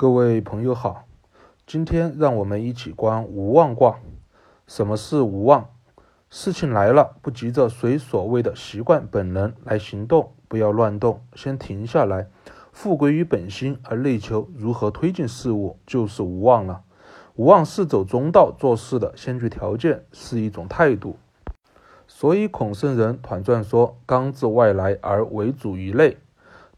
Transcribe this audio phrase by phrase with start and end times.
[0.00, 1.04] 各位朋友好，
[1.66, 3.98] 今天让我们一起观无妄卦。
[4.66, 5.68] 什么是无妄？
[6.30, 12.28] 事情来了，不急着随所谓的习惯本能来行动，不要乱动，先停下来，
[12.72, 16.80] 复归于本心，而内求如何推进事物，就是无妄了。
[17.34, 21.18] 无妄是走中道做事的先决条件，是一种态度。
[22.08, 26.16] 所以孔圣人团传说：“刚自外来而为主于内。”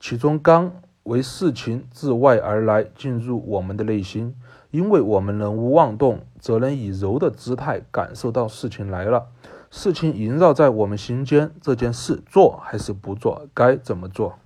[0.00, 0.73] 其中刚
[1.05, 4.37] 为事情自外而来，进入我们的内心，
[4.71, 9.26] 因为我们能无妄动，则能以柔的姿态感受到事情来了，
[9.71, 14.39] 事情萦绕在我们心间，这件事做还是不做，该怎么做？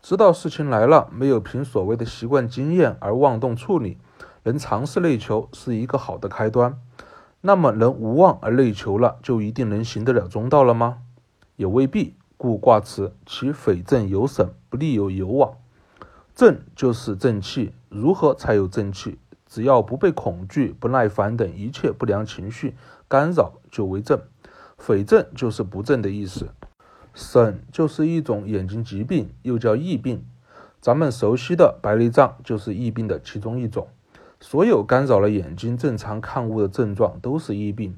[0.00, 3.98] 知道事情来了，没有凭所谓的习惯经验而妄动处理，
[4.44, 6.78] 能尝试内求，是一个好的开端。
[7.42, 10.98] 那么，能无妄而内求了，就一定能行得了中道了吗？
[11.56, 12.14] 也未必。
[12.36, 15.54] 故卦辞其匪正有省，不利有有往。
[16.34, 19.18] 正就是正气，如何才有正气？
[19.46, 22.74] 只要不被恐惧、不耐烦等一切不良情绪
[23.06, 24.20] 干扰，就为正。
[24.76, 26.48] 匪正就是不正的意思。
[27.14, 30.24] 省就是一种眼睛疾病，又叫疫病。
[30.80, 33.86] 咱们熟悉的白内障就是疫病的其中一种。
[34.40, 37.96] 所有干扰了眼睛正常看物的症状都是疫病。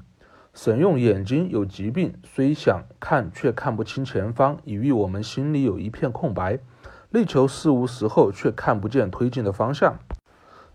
[0.53, 6.59] 神用眼睛有疾病，虽想看却看不清前方，以喻我们心里有一片空白。
[7.17, 9.97] 内求事无时候，却看不见推进的方向。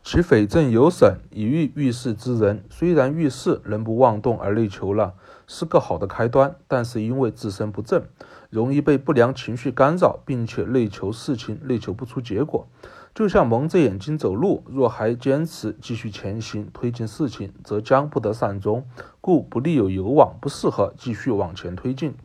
[0.02, 5.14] 其匪正有审，以欲遇事之人，虽然遇事仍不妄动而内求了，
[5.46, 6.56] 是个好的开端。
[6.66, 8.02] 但是因为自身不正，
[8.50, 12.66] 容易被不良情绪干扰，并且内求事情内求不出结果。
[13.14, 18.84] 就像蒙着眼睛走路，若还坚持继续前行推进事情，则将不得善终，
[19.20, 22.16] 故不利有有往，不适合继续往前推进。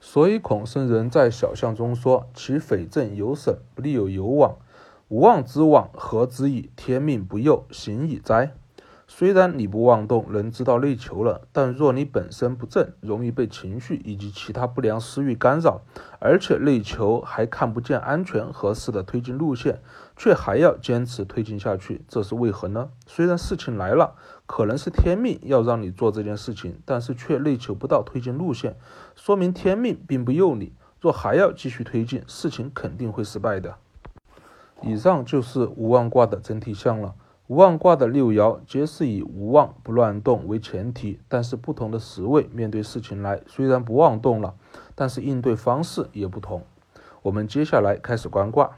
[0.00, 4.56] 所以孔圣人在小象中说：“其匪正有省，不利有有往。
[5.08, 6.70] 无妄之往，何之矣？
[6.74, 8.54] 天命不佑，行矣哉！”
[9.12, 15.80] 虽然你不妄动，能知道内求了，但若你本身不正，容易被情绪以及其他不良私欲干扰，
[16.20, 19.80] 而且内求还看不见安全合适的推进路线，
[20.16, 22.90] 却还要坚持推进下去，这是为何呢？
[23.04, 24.14] 虽然事情来了，
[24.46, 28.76] 可能是天命要让你做这件事情，但是却内求不到推进路线，
[29.16, 30.72] 说明天命并不佑你。
[31.00, 33.74] 若还要继续推进，事情肯定会失败的。
[34.82, 37.16] 以上就是无妄卦的整体象了。
[37.50, 44.54] 无妄卦的六爻皆是以无妄不乱动为前提，但是不同的时位面对事情来，虽然不妄动了，
[44.94, 46.62] 但是应对方式也不同。
[47.22, 48.70] 我们接下来开始观卦。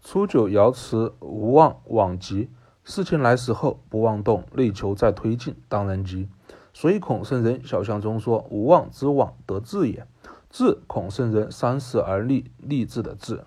[0.00, 2.50] 初九爻辞无妄往吉，
[2.84, 6.28] 事情来时候不妄动，内求再推进，当然吉。
[6.72, 10.06] 所以孔圣人小象中说：“无妄之往，得志也。”
[10.50, 13.42] 志，孔圣人三十而立，立志的志。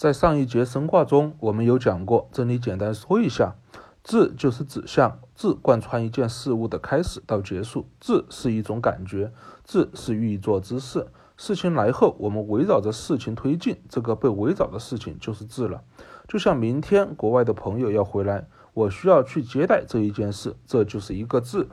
[0.00, 3.54] 在上一节生卦中，我们有讲过，这里简单说一下。
[4.02, 7.86] 志就是指向，志贯穿一件事物的开始到结束。
[8.00, 9.30] 志是一种感觉，
[9.62, 11.08] 志是欲做之事。
[11.36, 15.82] 事情来后，我们围绕着事情推进，这个被围绕的事情就是志了。
[16.26, 21.68] 就像明天国外的朋友要回来，我需要去接待这一件事，这就是一个志。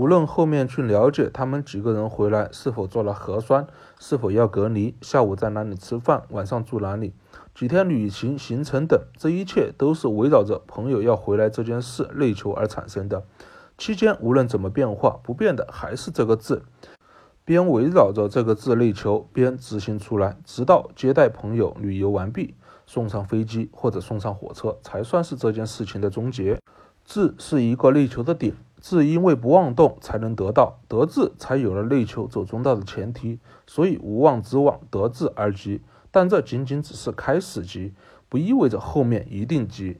[0.00, 3.66] 无论后面去了解他们几个人回来是否做了核酸，
[3.98, 7.12] 是否要隔离，下午在哪里吃饭，晚上住哪里。
[7.54, 13.22] 几天旅行行程等，这一切都是围绕着朋友要回来这件事内求而产生的。
[13.76, 16.62] 期间无论怎么变化，不变的还是这个字，
[17.44, 22.54] 边围绕着这个字内求，边执行出来，直到接待朋友、旅游完毕，
[22.86, 26.58] 送上飞机或者送上火车，才算是这件事情的终结。
[27.04, 35.82] 字是一个内求的点，字因为不妄动才能得到，得志才有了内求走中道的前提，所以无妄之妄得志而吉。
[36.10, 37.94] 但这仅仅只是开始急，
[38.28, 39.98] 不意味着后面一定急。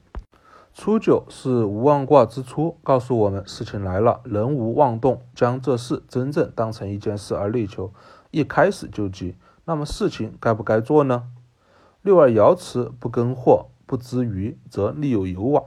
[0.72, 7.92] 初九是无妄卦之初，告诉我们事情来了，人无妄动，将这事真正当成一件事而内求，
[8.30, 9.36] 一开始就急。
[9.66, 11.24] 那么事情该不该做呢？
[12.02, 15.64] 六二爻辞不耕获，不知鱼，则利有有往。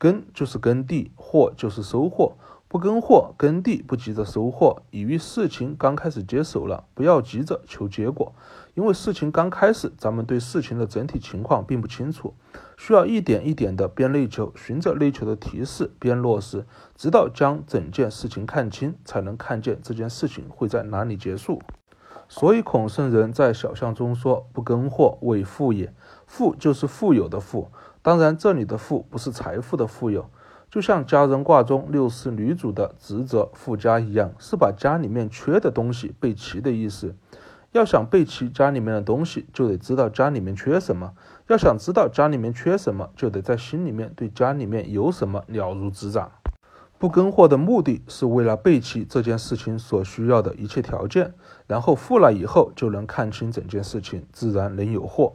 [0.00, 2.38] 耕就是耕地，获就是收获。
[2.68, 8.32] 不耕获，耕地不急着收获，以于事情刚开始接手了，不要急着求结果。
[8.72, 12.32] 因为事情刚开始，咱们对事情的整体情况并不清楚，
[12.78, 16.64] 需要一点一点的边内求，循着内求的提示边落实，
[16.96, 21.60] 直到将整件事情看清，才能看见这件事情会在哪里结束。
[22.32, 25.92] 所以孔圣人在小象中说：“不耕获，为富也。
[26.28, 27.72] 富就是富有的富，
[28.02, 30.30] 当然这里的富不是财富的富有。
[30.70, 37.16] 就像家人卦中六世女主的职责富家一样，是把家里面缺的东西备齐的意思。”
[37.72, 41.14] 要想备齐家里面的东西，就得知道家里面缺什么；
[41.48, 46.30] 要想知道家里面缺什么，就得在心里面对家里面有什么了如指掌。
[47.00, 51.32] 不跟货的目的是为了备齐这件事情所需要的一切条件，
[51.66, 55.32] 然后付了以后就能看清整件事情，自然能有货。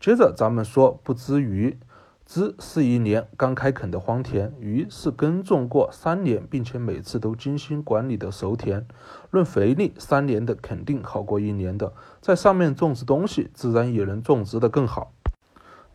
[0.00, 1.78] 接着咱们说不知鱼。
[2.26, 8.84] 知是一年刚开垦的荒田，鱼是耕种过三年，并且每次都精心管理的熟田。
[9.30, 15.12] 论肥力，三年的肯定好过一年的，在上面种植东西，自然也能种植的更好。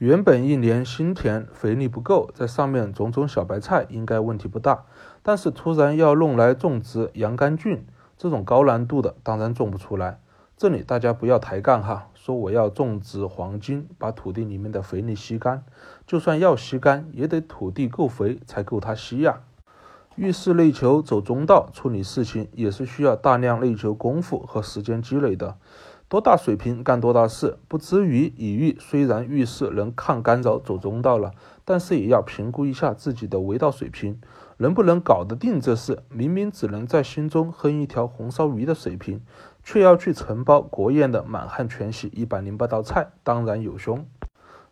[0.01, 4.85] 原本一年新田肥力不够，在上面种种小白菜应该问题不大，
[5.21, 7.85] 但是突然要弄来种植洋甘菌，
[8.17, 10.19] 这种高难度的当然种不出来。
[10.57, 15.63] 这里大家不要抬杠哈，说我要种植黄金，把土地里面的肥力吸干，
[16.07, 19.41] 就算要吸干，也得土地够肥才够它吸呀。
[20.15, 25.57] 遇事内求走中道，处理事情也是需要大量内求功夫和时间积累的。
[26.11, 31.31] 多大水平干多大事，不至于以遇虽然遇事能抗干扰走中道了，
[31.63, 34.19] 但是也要评估一下自己的为道水平。
[34.57, 36.03] 能不能搞得定这事？
[36.09, 39.21] 明明只能在心中哼一条红烧鱼的水平，
[39.63, 44.05] 却要去承包国宴的满汉全席一百零八道菜，当然有凶。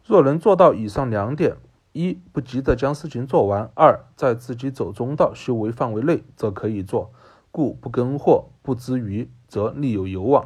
[0.05, 1.55] 若能做到以上两点：
[1.93, 7.13] 一不急着将事情做完；二在自己走中道修为范围内，则可以做。
[7.49, 10.43] 故不跟货，不知鱼，则力有有往。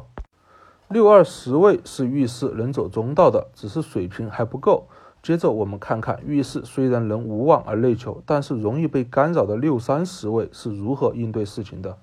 [0.88, 4.86] 六二十位是遇事能走中道的，只是水平还不够。
[5.22, 11.96] 接着我们看看遇事虽然能无望而内求，但是容易被干扰的六三十位是如何应对事情的。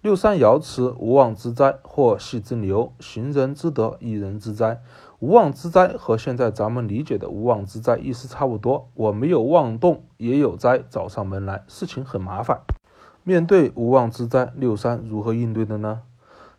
[0.00, 4.82] 六三爻辞：无妄之灾，或系之牛，行人之德，一人之灾。
[5.20, 8.88] 无妄之灾和现在咱们理解的无妄之灾意思差不多。
[8.94, 12.62] 我没有妄动，也有灾找上门来，事情很麻烦。
[13.22, 16.00] 面对无妄之灾，六三如何应对的呢？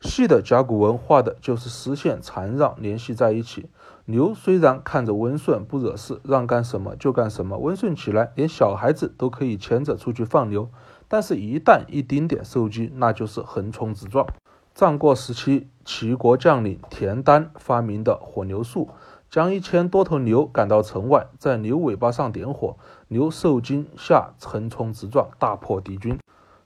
[0.03, 3.69] 细的甲骨文画的就是丝线缠绕联系在一起。
[4.05, 10.69] 牛虽然看着温顺不惹事，让干什么就干什么，温顺起来连小孩子都可以牵着出去放牛。
[11.07, 14.27] 但是，一旦一丁点受激，那就是横冲直撞。
[14.75, 18.89] 战国时期，齐国将领田丹发明的火牛术，
[19.29, 22.75] 将一千多头牛赶到城外，在牛尾巴上点火，
[23.07, 26.19] 牛受惊下横冲直撞，大破敌军。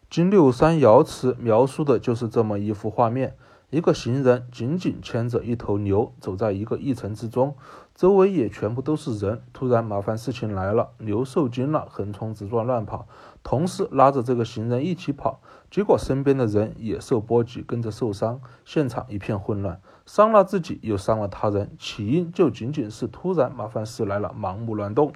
[0.09, 3.35] 金六三爻辞描述的就是这么一幅画面：
[3.69, 7.55] 一个行人紧紧牵着一头牛，走在一个驿城之中，
[7.93, 9.41] 周围也全部都是人。
[9.51, 13.05] 突然，麻烦事情来了，牛受惊了，横冲直撞乱跑，
[13.43, 25.11] 同时拉着这个行人一起跑，结果身边的人也受波及，跟着受伤，现场一片混乱，伤了自己又伤了他人，起因就仅仅是突然麻烦事来了，盲目乱动。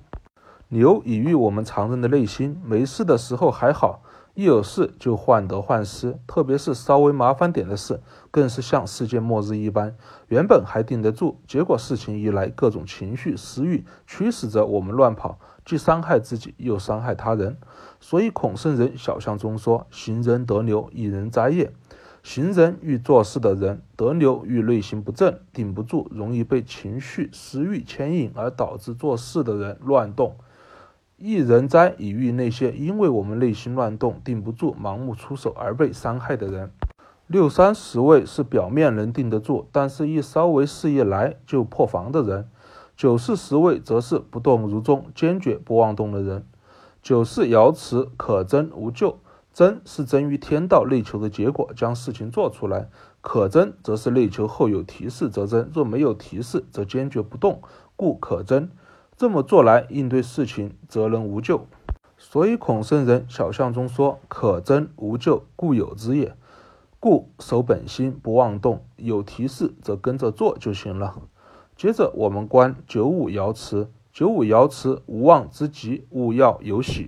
[0.67, 4.01] 牛隐喻我们常人的内心，没事的时候还好。
[4.41, 8.01] 一有事就患得患失，特别是稍微麻烦点的事，
[8.31, 9.95] 更是像世界末日一般。
[10.29, 17.55] 原本还顶得住，结果事情一来，各种情绪、私欲驱使着我们乱跑，既伤害自己，又伤害他人。
[17.99, 21.71] 所以孔圣人小象中说：“行人得牛，一人灾也。”
[22.23, 30.35] 行人欲做事的人，得牛欲内心不正，顶不住，容易被情绪、私欲牵引，而导致做事的人乱动。
[31.23, 36.71] 一人哉，以喻那些因为我们内心乱动、定不住、盲目出手而被伤害的人。
[37.27, 42.49] 六三十位是表面能定得住，但是一稍微事一来就破防的人。
[42.97, 46.43] 九四十位则是不动如钟、坚决不妄动的人。
[47.03, 49.19] 九四爻辞：可争无咎。
[49.53, 52.87] 争是争于天道内求的结果，将事情做出来；
[53.19, 57.61] 可争则是内求后有提示则争，若没有提示则坚决不动，
[57.95, 58.69] 故可争。
[59.21, 61.67] 这么做来应对事情，则能无咎。
[62.17, 66.35] 所以孔圣人小象中说：“可争无咎，故有之也。”
[66.99, 71.21] 故守本心，不妄动，有提示则跟着做就行了。
[71.77, 77.05] 接着我们观九五爻辞：九五爻辞，无妄之极，勿要有喜。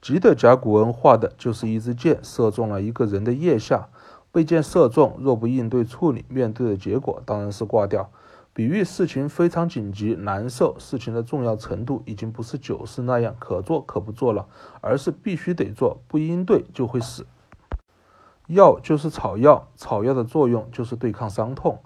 [0.00, 3.88] 吉的甲骨文画的就是一支箭射中了一个人的腋下，
[4.30, 8.12] 被箭射中，若不应对处理，面对的结果当然是挂掉。
[8.52, 14.48] 比喻事情非常紧急难受，事情的重要程度已经不是九四那样可做可不做了，
[14.80, 17.26] 而是必须得做，不应对就会死。
[18.48, 21.78] 药就是草药，草药的作用就是对抗伤痛。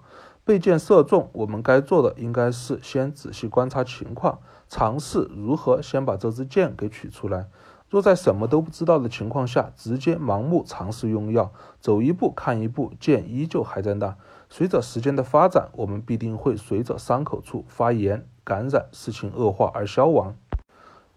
[0.43, 7.47] 被箭射中，我们该做的应该是先仔细观察情况，尝试如何先把这支箭给取出来。
[7.95, 14.17] 若在什么都不知道的情况下，直接盲目尝试用药，走一步看一步，见依旧还在那。
[14.49, 20.35] 随着时间的发展，我们必定会随着伤口处发炎、感染，事情恶化而消亡。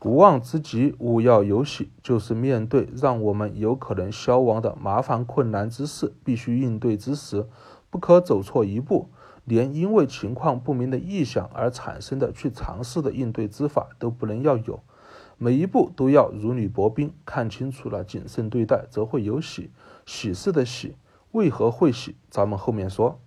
[0.04, 7.48] 无妄之极，勿要有喜，就是面对让我们有可能消亡的麻烦困难之事，必须应对之时，
[7.90, 9.08] 不可走错一步，
[9.44, 14.78] 连因为情况不明的臆想而产生的去尝试的应对之法都不能要有。
[15.40, 19.70] 每一步都要如履薄冰，看清楚了谨慎对待，则会有喜。
[20.04, 20.96] 喜事的喜，
[21.30, 22.16] 为何会喜？
[22.28, 23.20] 咱们后面说。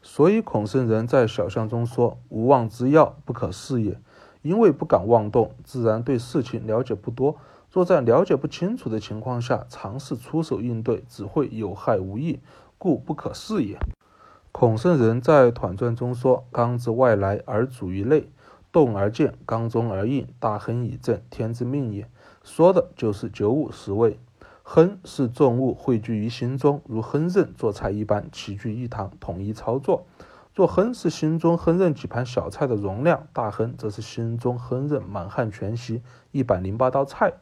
[0.00, 4.00] 所以孔圣人在小象中说：“无妄之要，不可试也。”
[4.42, 7.36] 因为不敢妄动，自然对事情了解不多。
[7.72, 12.38] 若在了解不清楚的情况下尝试出手应对，只会有害无益，
[12.78, 13.76] 故不可试也。
[14.52, 18.30] 孔圣人在《团传》中说：“刚之外来而主于内。”
[18.70, 22.08] 动而见，刚中而应，大亨以正，天之命也。
[22.42, 24.18] 说的就是九五十位。
[24.62, 30.04] 亨是重物汇聚于心中，如亨刃做菜一般，齐聚一堂，统一操作。
[30.54, 37.32] 若亨是心中亨刃几盘小菜的容量，大亨则是心中亨刃满汉全席一百零八道菜。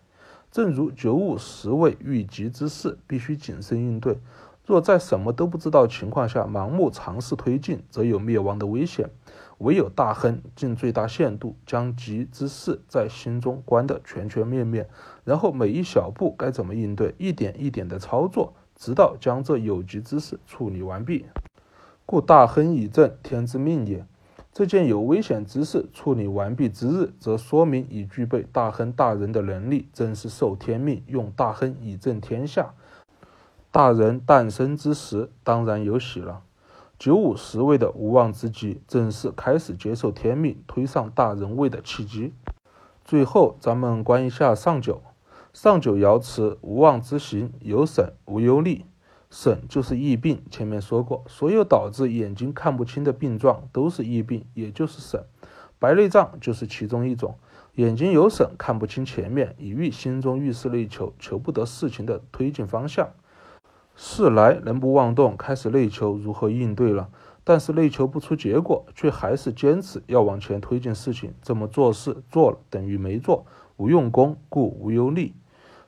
[0.52, 4.20] 正如九五十位遇急之事，必须谨慎应对。
[4.64, 9.10] 若在什么都不知道情况下盲目尝试推进，则有灭亡的危险。
[9.58, 14.88] 唯有大亨尽最大限度将吉之事在心中观得全全面面，
[15.24, 21.24] 然后每一小步该怎么应对，一点一点的操作，直到将这有吉之事处理完毕。
[22.04, 24.06] 故大亨以正，天之命也。
[24.52, 32.72] 这件有危险之事处理完毕之日，则说明已具备大亨大人的能力，正是受天命用大亨以正天下。
[33.70, 36.45] 大人诞生之时，当然有喜了。
[36.98, 42.32] 九五十位的无妄之极，正是开始接受天命、推上大人位的契机。
[43.04, 45.02] 最后，咱们观一下上九。
[45.52, 48.86] 上九爻辞：无妄之行，有省无忧虑。
[49.28, 55.22] 省就是疫病，前面说过，所有导致眼睛看不清的病状都是疫病，也就是省。
[55.78, 57.34] 白内障就是其中一种。
[57.74, 63.10] 眼睛有省，看不清前面，以欲心中欲事内求，求不得事情的推进方向。
[63.96, 67.08] 事来人不妄动，开始内求如何应对了。
[67.42, 71.32] 但是内求不出结果，却还是坚持要往前推进事情。
[71.42, 75.32] 这么做事做了等于没做，无用功，故无忧虑。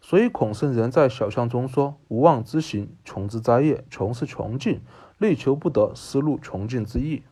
[0.01, 3.85] 所以孔圣人在小象中说：“无妄之行，穷之灾也。
[3.91, 4.81] 穷是穷尽，
[5.19, 7.23] 内求不得，思路穷尽之意。”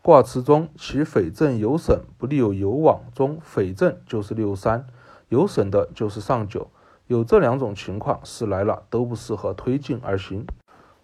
[0.00, 3.00] 卦辞中，其匪正有省，不利有有往。
[3.12, 4.86] 中匪正就是六三，
[5.28, 6.70] 有省的就是上九。
[7.06, 10.44] 有这两种情况，是来了都不适合推进而行。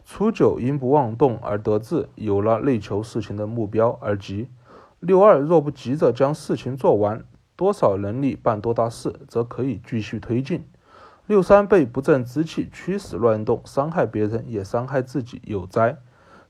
[0.04, 4.48] 初九因不妄动而得志，有了内求事情的目标而急。
[4.98, 10.64] 六二若不急着将事情做完，多少能力办多大事，则可以继续推进。
[11.26, 15.96] 六三被不正之气驱使乱动，伤害别人也伤害自己，有灾。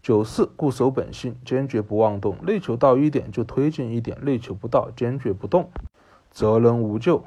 [0.02, 5.71] 九四固守本性，坚决不妄动，内求到一点就推进一点，内求不到坚决不动，
[6.30, 7.23] 则能无咎。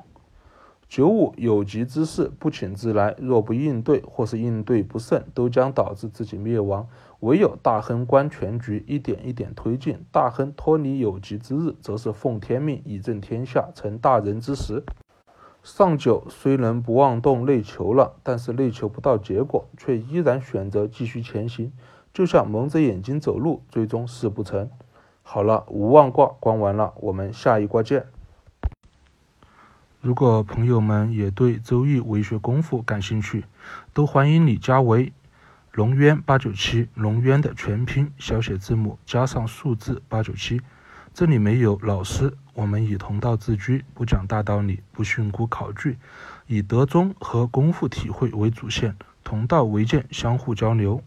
[0.88, 6.88] 九五有急之事不请自来，若不应对或是应对不慎，都将导致自己灭亡。
[7.22, 10.06] 唯有大亨观全局，一点一点推进。
[10.12, 14.84] 大亨脱离有急之日，则是奉天命以正天下，成大人之时。
[15.63, 21.74] 上九虽能不妄动内求了，但是内求不到结果，却依然选择继续前行，
[22.13, 24.70] 就像蒙着眼睛走路，最终事不成。
[25.24, 28.06] 好了，无妄卦观完了，我们下一卦见。
[30.05, 33.43] 如果朋友们也对《周易》为学功夫感兴趣，
[33.91, 35.12] 都欢迎你加为
[35.71, 40.62] 龙渊八九七，龙渊的全拼小写字母加上数字八九七。
[41.12, 45.97] 这里没有老师，我们以同道自居，不讲大道理，不训诂考据，
[46.45, 51.01] 以德中和功夫体会为主线，同道为鉴，相互交流。